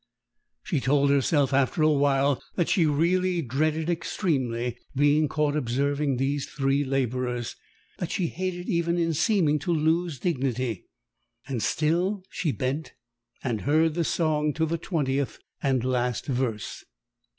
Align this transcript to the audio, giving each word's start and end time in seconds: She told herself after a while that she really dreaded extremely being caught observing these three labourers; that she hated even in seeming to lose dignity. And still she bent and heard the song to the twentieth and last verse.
She 0.63 0.79
told 0.79 1.11
herself 1.11 1.53
after 1.53 1.83
a 1.83 1.91
while 1.91 2.41
that 2.55 2.69
she 2.69 2.87
really 2.87 3.43
dreaded 3.43 3.87
extremely 3.87 4.79
being 4.95 5.27
caught 5.27 5.55
observing 5.55 6.17
these 6.17 6.47
three 6.47 6.83
labourers; 6.83 7.55
that 7.99 8.09
she 8.09 8.25
hated 8.25 8.67
even 8.67 8.97
in 8.97 9.13
seeming 9.13 9.59
to 9.59 9.71
lose 9.71 10.17
dignity. 10.17 10.87
And 11.47 11.61
still 11.61 12.23
she 12.31 12.51
bent 12.51 12.93
and 13.43 13.61
heard 13.61 13.93
the 13.93 14.03
song 14.03 14.53
to 14.53 14.65
the 14.65 14.79
twentieth 14.79 15.37
and 15.61 15.83
last 15.85 16.25
verse. 16.25 16.83